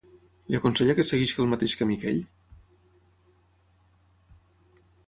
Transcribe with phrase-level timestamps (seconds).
[0.53, 2.25] Li aconsella que segueixi el mateix camí que ell?